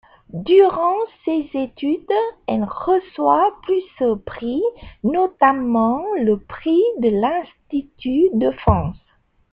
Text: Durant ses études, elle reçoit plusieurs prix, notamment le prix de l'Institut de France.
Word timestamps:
Durant 0.33 0.97
ses 1.25 1.47
études, 1.53 2.07
elle 2.47 2.63
reçoit 2.63 3.55
plusieurs 3.61 4.19
prix, 4.23 4.63
notamment 5.03 5.99
le 6.19 6.39
prix 6.39 6.81
de 6.97 7.09
l'Institut 7.21 8.27
de 8.33 8.49
France. 8.49 8.97